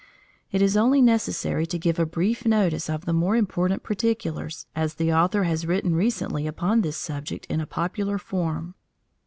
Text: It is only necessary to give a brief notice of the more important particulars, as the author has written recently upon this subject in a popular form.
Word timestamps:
It 0.51 0.63
is 0.63 0.75
only 0.75 0.99
necessary 0.99 1.67
to 1.67 1.77
give 1.77 1.99
a 1.99 2.07
brief 2.07 2.43
notice 2.43 2.89
of 2.89 3.05
the 3.05 3.13
more 3.13 3.35
important 3.35 3.83
particulars, 3.83 4.65
as 4.75 4.95
the 4.95 5.13
author 5.13 5.43
has 5.43 5.67
written 5.67 5.93
recently 5.95 6.47
upon 6.47 6.81
this 6.81 6.97
subject 6.97 7.45
in 7.51 7.61
a 7.61 7.67
popular 7.67 8.17
form. 8.17 8.73